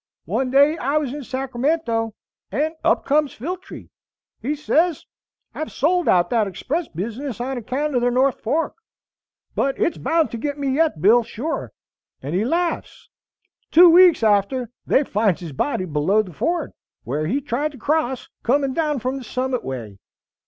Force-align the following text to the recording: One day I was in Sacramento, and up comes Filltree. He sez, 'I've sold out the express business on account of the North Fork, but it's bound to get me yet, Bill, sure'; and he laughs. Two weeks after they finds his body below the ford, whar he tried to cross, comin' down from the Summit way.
One 0.25 0.49
day 0.49 0.77
I 0.79 0.97
was 0.97 1.13
in 1.13 1.23
Sacramento, 1.23 2.15
and 2.51 2.73
up 2.83 3.05
comes 3.05 3.33
Filltree. 3.35 3.91
He 4.41 4.55
sez, 4.55 5.05
'I've 5.53 5.71
sold 5.71 6.07
out 6.07 6.31
the 6.31 6.41
express 6.41 6.87
business 6.87 7.39
on 7.39 7.55
account 7.59 7.93
of 7.93 8.01
the 8.01 8.09
North 8.09 8.41
Fork, 8.41 8.73
but 9.53 9.79
it's 9.79 9.99
bound 9.99 10.31
to 10.31 10.39
get 10.39 10.57
me 10.57 10.71
yet, 10.71 11.01
Bill, 11.03 11.21
sure'; 11.21 11.71
and 12.19 12.33
he 12.33 12.43
laughs. 12.43 13.09
Two 13.69 13.91
weeks 13.91 14.23
after 14.23 14.71
they 14.87 15.03
finds 15.03 15.39
his 15.41 15.53
body 15.53 15.85
below 15.85 16.23
the 16.23 16.33
ford, 16.33 16.71
whar 17.05 17.27
he 17.27 17.39
tried 17.39 17.71
to 17.73 17.77
cross, 17.77 18.27
comin' 18.41 18.73
down 18.73 18.97
from 18.97 19.17
the 19.17 19.23
Summit 19.23 19.63
way. 19.63 19.99